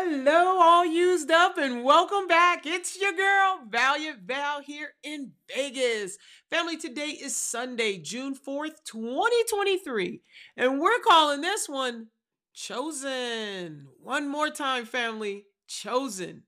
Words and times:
Hello, 0.00 0.60
all 0.60 0.86
used 0.86 1.28
up, 1.28 1.58
and 1.58 1.82
welcome 1.82 2.28
back. 2.28 2.64
It's 2.64 3.00
your 3.00 3.12
girl, 3.14 3.58
Valiant 3.68 4.20
Val, 4.20 4.62
here 4.62 4.90
in 5.02 5.32
Vegas. 5.52 6.18
Family, 6.48 6.76
today 6.76 7.08
is 7.20 7.36
Sunday, 7.36 7.98
June 7.98 8.36
4th, 8.36 8.84
2023, 8.84 10.20
and 10.56 10.78
we're 10.78 11.00
calling 11.00 11.40
this 11.40 11.68
one 11.68 12.06
Chosen. 12.54 13.88
One 14.00 14.28
more 14.28 14.50
time, 14.50 14.84
family 14.84 15.46
Chosen. 15.66 16.44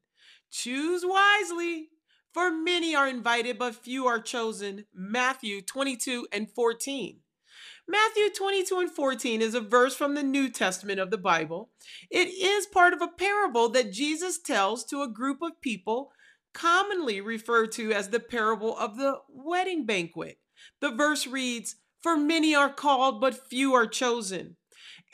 Choose 0.53 1.03
wisely, 1.05 1.89
for 2.33 2.53
many 2.53 2.95
are 2.95 3.09
invited, 3.09 3.59
but 3.59 3.75
few 3.75 4.07
are 4.07 4.21
chosen. 4.21 4.85
Matthew 4.95 5.61
22 5.61 6.29
and 6.33 6.49
14. 6.49 7.19
Matthew 7.89 8.31
22 8.31 8.79
and 8.79 8.91
14 8.91 9.43
is 9.43 9.55
a 9.55 9.61
verse 9.61 9.95
from 9.95 10.15
the 10.15 10.23
New 10.23 10.49
Testament 10.49 11.01
of 11.01 11.11
the 11.11 11.19
Bible. 11.19 11.71
It 12.11 12.29
is 12.29 12.67
part 12.67 12.93
of 12.93 13.03
a 13.03 13.09
parable 13.09 13.69
that 13.71 13.93
Jesus 13.93 14.39
tells 14.39 14.85
to 14.87 15.03
a 15.03 15.09
group 15.09 15.43
of 15.43 15.61
people, 15.61 16.13
commonly 16.53 17.21
referred 17.21 17.73
to 17.73 17.93
as 17.93 18.09
the 18.09 18.21
parable 18.21 18.77
of 18.77 18.97
the 18.97 19.19
wedding 19.29 19.87
banquet. 19.87 20.39
The 20.81 20.91
verse 20.91 21.27
reads, 21.27 21.77
For 22.03 22.17
many 22.17 22.55
are 22.55 22.73
called, 22.73 23.21
but 23.21 23.49
few 23.49 23.75
are 23.75 23.87
chosen. 23.87 24.57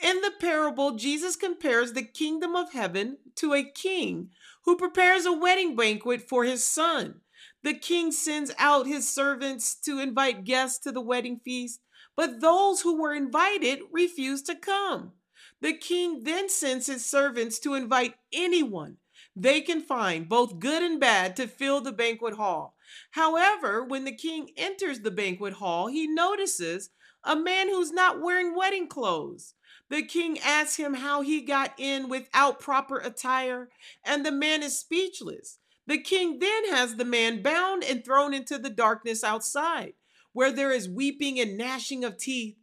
In 0.03 0.21
the 0.21 0.33
parable, 0.39 0.97
Jesus 0.97 1.37
compares 1.37 1.93
the 1.93 2.03
kingdom 2.03 2.55
of 2.55 2.73
heaven 2.73 3.19
to 3.37 3.55
a 3.55 3.65
king 3.65 4.31
who 4.65 4.77
prepares 4.77 5.25
a 5.25 5.33
wedding 5.33 5.75
banquet 5.75 6.29
for 6.29 6.45
his 6.45 6.63
son. 6.63 7.21
The 7.63 7.75
king 7.75 8.13
sends 8.13 8.53
out 8.59 8.87
his 8.87 9.09
servants 9.09 9.75
to 9.83 9.99
invite 9.99 10.45
guests 10.45 10.79
to 10.81 10.93
the 10.93 11.01
wedding 11.01 11.41
feast 11.45 11.81
but 12.17 12.41
those 12.41 12.81
who 12.81 13.01
were 13.01 13.13
invited 13.15 13.81
refused 13.93 14.47
to 14.47 14.57
come. 14.57 15.13
The 15.61 15.75
king 15.75 16.25
then 16.25 16.49
sends 16.49 16.87
his 16.87 17.05
servants 17.05 17.59
to 17.61 17.75
invite 17.75 18.15
anyone 18.33 18.97
they 19.39 19.61
can 19.61 19.83
find, 19.83 20.29
both 20.29 20.59
good 20.59 20.83
and 20.83 20.99
bad, 20.99 21.37
to 21.37 21.47
fill 21.47 21.83
the 21.83 21.93
banquet 21.93 22.35
hall. 22.35 22.75
However, 23.11 23.85
when 23.85 24.05
the 24.05 24.15
king 24.15 24.51
enters 24.57 25.01
the 25.01 25.11
banquet 25.11 25.55
hall, 25.55 25.89
he 25.89 26.07
notices 26.07 26.89
a 27.23 27.37
man 27.37 27.69
who's 27.69 27.93
not 27.93 28.21
wearing 28.23 28.55
wedding 28.55 28.89
clothes. 28.89 29.55
The 29.91 30.03
king 30.03 30.39
asks 30.39 30.77
him 30.77 30.95
how 30.95 31.21
he 31.21 31.43
got 31.43 31.75
in 31.79 32.09
without 32.09 32.61
proper 32.61 32.97
attire, 32.97 33.69
and 34.05 34.25
the 34.25 34.33
man 34.33 34.63
is 34.63 34.79
speechless. 34.79 35.59
The 35.87 35.99
king 35.99 36.39
then 36.39 36.71
has 36.71 36.97
the 36.97 37.05
man 37.05 37.43
bound 37.43 37.85
and 37.85 38.05
thrown 38.05 38.35
into 38.35 38.59
the 38.59 38.71
darkness 38.71 39.23
outside 39.23 39.95
where 40.37 40.53
there 40.53 40.71
is 40.71 40.87
weeping 40.87 41.41
and 41.41 41.57
gnashing 41.57 42.05
of 42.05 42.19
teeth. 42.19 42.59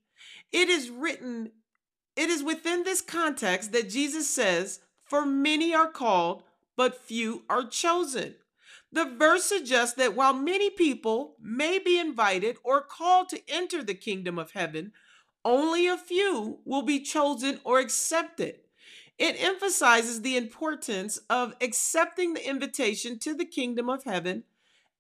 It 0.52 0.70
is 0.70 0.92
written, 0.92 1.54
it 2.16 2.30
is 2.30 2.44
within 2.44 2.84
this 2.84 3.02
context 3.02 3.72
that 3.72 3.90
Jesus 3.90 4.30
says, 4.30 4.82
For 5.04 5.26
many 5.26 5.74
are 5.74 5.90
called, 5.90 6.44
but 6.78 7.02
few 7.02 7.46
are 7.50 7.68
chosen. 7.68 8.36
The 8.92 9.06
verse 9.06 9.46
suggests 9.46 9.96
that 9.96 10.16
while 10.16 10.36
many 10.36 10.70
people 10.70 11.36
may 11.42 11.80
be 11.80 11.98
invited 11.98 12.58
or 12.64 12.80
called 12.80 13.30
to 13.30 13.42
enter 13.48 13.84
the 13.84 13.96
kingdom 13.96 14.38
of 14.38 14.52
heaven, 14.52 14.92
only 15.44 15.88
a 15.88 15.98
few 15.98 16.60
will 16.66 16.84
be 16.84 17.00
chosen 17.00 17.60
or 17.64 17.80
accepted. 17.80 18.60
It 19.18 19.42
emphasizes 19.42 20.22
the 20.22 20.38
importance 20.38 21.20
of 21.30 21.56
accepting 21.62 22.34
the 22.34 22.48
invitation 22.48 23.20
to 23.20 23.34
the 23.34 23.46
kingdom 23.46 23.90
of 23.90 24.04
heaven 24.04 24.44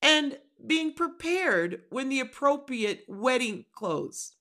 and 0.01 0.37
being 0.65 0.93
prepared 0.93 1.81
when 1.89 2.09
the 2.09 2.19
appropriate 2.19 3.05
wedding 3.07 3.65
clothes, 3.73 4.33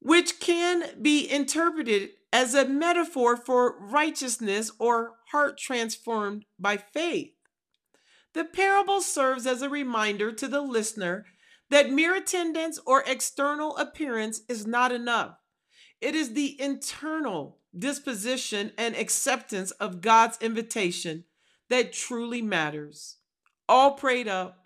which 0.00 0.38
can 0.40 1.02
be 1.02 1.30
interpreted 1.30 2.10
as 2.32 2.54
a 2.54 2.66
metaphor 2.66 3.36
for 3.36 3.78
righteousness 3.78 4.70
or 4.78 5.12
heart 5.30 5.58
transformed 5.58 6.44
by 6.58 6.76
faith. 6.76 7.32
The 8.34 8.44
parable 8.44 9.00
serves 9.00 9.46
as 9.46 9.62
a 9.62 9.68
reminder 9.68 10.32
to 10.32 10.48
the 10.48 10.60
listener 10.60 11.26
that 11.70 11.90
mere 11.90 12.14
attendance 12.14 12.78
or 12.86 13.04
external 13.06 13.76
appearance 13.76 14.42
is 14.48 14.66
not 14.66 14.92
enough. 14.92 15.36
It 16.00 16.14
is 16.14 16.32
the 16.32 16.60
internal 16.60 17.58
disposition 17.78 18.72
and 18.78 18.94
acceptance 18.94 19.70
of 19.72 20.00
God's 20.00 20.38
invitation 20.40 21.24
that 21.68 21.92
truly 21.92 22.42
matters. 22.42 23.16
All 23.68 23.92
prayed 23.92 24.28
up 24.28 24.64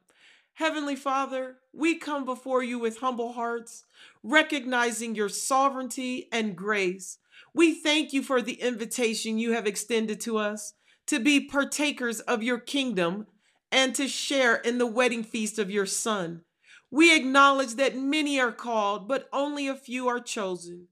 Heavenly 0.54 0.96
Father, 0.96 1.58
we 1.72 1.94
come 1.94 2.24
before 2.24 2.64
you 2.64 2.80
with 2.80 2.98
humble 2.98 3.34
hearts, 3.34 3.84
recognizing 4.24 5.14
your 5.14 5.28
sovereignty 5.28 6.28
and 6.32 6.56
grace. 6.56 7.18
We 7.54 7.74
thank 7.74 8.12
you 8.12 8.24
for 8.24 8.42
the 8.42 8.60
invitation 8.60 9.38
you 9.38 9.52
have 9.52 9.68
extended 9.68 10.20
to 10.22 10.36
us 10.36 10.74
to 11.06 11.20
be 11.20 11.46
partakers 11.46 12.18
of 12.18 12.42
your 12.42 12.58
kingdom 12.58 13.28
and 13.70 13.94
to 13.94 14.08
share 14.08 14.56
in 14.56 14.78
the 14.78 14.86
wedding 14.86 15.22
feast 15.22 15.60
of 15.60 15.70
your 15.70 15.86
Son. 15.86 16.42
We 16.90 17.14
acknowledge 17.14 17.74
that 17.74 17.96
many 17.96 18.40
are 18.40 18.50
called, 18.50 19.06
but 19.06 19.28
only 19.32 19.68
a 19.68 19.76
few 19.76 20.08
are 20.08 20.20
chosen. 20.20 20.88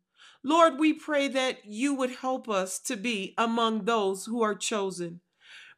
Lord, 0.47 0.79
we 0.79 0.93
pray 0.93 1.27
that 1.27 1.65
you 1.65 1.93
would 1.95 2.11
help 2.11 2.49
us 2.49 2.79
to 2.83 2.97
be 2.97 3.35
among 3.37 3.85
those 3.85 4.27
who 4.27 4.43
are 4.43 4.55
chosen. 4.55 5.19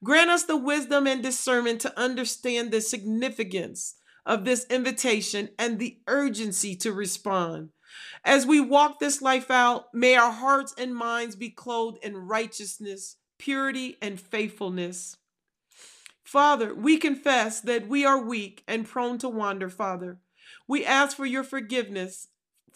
Grant 0.04 0.28
us 0.28 0.42
the 0.42 0.58
wisdom 0.58 1.06
and 1.06 1.22
discernment 1.22 1.80
to 1.80 1.98
understand 1.98 2.70
the 2.70 2.82
significance 2.82 3.94
of 4.26 4.44
this 4.44 4.66
invitation 4.68 5.48
and 5.58 5.78
the 5.78 5.96
urgency 6.06 6.76
to 6.76 6.92
respond. 6.92 7.70
As 8.26 8.44
we 8.44 8.60
walk 8.60 8.98
this 9.00 9.22
life 9.22 9.50
out, 9.50 9.86
may 9.94 10.16
our 10.16 10.32
hearts 10.32 10.74
and 10.76 10.94
minds 10.94 11.34
be 11.34 11.48
clothed 11.48 12.04
in 12.04 12.14
righteousness, 12.14 13.16
purity, 13.38 13.96
and 14.02 14.20
faithfulness. 14.20 15.16
Father, 16.22 16.74
we 16.74 16.98
confess 16.98 17.62
that 17.62 17.88
we 17.88 18.04
are 18.04 18.22
weak 18.22 18.64
and 18.68 18.86
prone 18.86 19.16
to 19.16 19.30
wander, 19.30 19.70
Father. 19.70 20.18
We 20.66 20.84
ask 20.84 21.16
for 21.16 21.24
your 21.24 21.42
forgiveness 21.42 22.28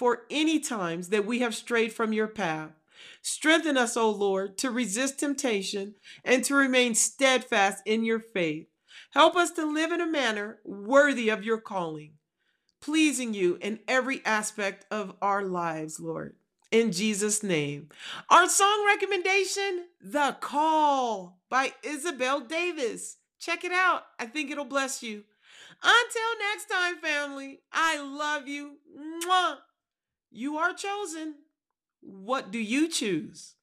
for 0.03 0.23
any 0.31 0.59
times 0.59 1.11
that 1.11 1.25
we 1.25 1.39
have 1.39 1.55
strayed 1.55 1.93
from 1.93 2.13
your 2.13 2.27
path. 2.27 2.71
Strengthen 3.23 3.77
us, 3.77 3.97
O 3.97 4.11
Lord, 4.11 4.59
to 4.59 4.69
resist 4.69 5.21
temptation 5.21 5.95
and 6.25 6.43
to 6.43 6.57
remain 6.57 6.97
steadfast 6.97 7.85
in 7.87 8.05
your 8.05 8.19
faith. 8.19 8.67
Help 9.13 9.37
us 9.37 9.53
to 9.53 9.65
live 9.65 9.93
in 9.93 10.01
a 10.01 10.11
manner 10.11 10.59
worthy 10.65 11.29
of 11.29 11.45
your 11.45 11.59
calling, 11.59 12.15
pleasing 12.81 13.33
you 13.33 13.59
in 13.61 13.79
every 13.87 14.21
aspect 14.27 14.87
of 14.91 15.15
our 15.23 15.45
lives, 15.45 16.01
Lord. 16.01 16.35
In 16.73 16.91
Jesus' 16.91 17.45
name. 17.45 17.89
Our 18.29 18.49
song 18.49 18.85
recommendation, 18.85 19.85
The 20.01 20.37
Call 20.41 21.39
by 21.49 21.75
Isabel 21.85 22.41
Davis. 22.41 23.19
Check 23.39 23.63
it 23.63 23.71
out. 23.71 24.03
I 24.19 24.27
think 24.27 24.51
it'll 24.51 24.65
bless 24.65 25.01
you. 25.01 25.23
Until 25.81 26.39
next 26.41 26.67
time, 26.69 26.97
family, 26.97 27.61
I 27.73 28.03
love 28.03 28.49
you. 28.49 28.79
Mwah. 29.25 29.59
You 30.35 30.57
are 30.57 30.73
chosen. 30.73 31.35
What 32.01 32.51
do 32.51 32.59
you 32.59 32.89
choose? 32.89 33.55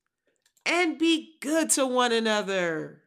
And 0.67 0.99
be 0.99 1.37
good 1.41 1.71
to 1.71 1.87
one 1.87 2.11
another. 2.11 3.01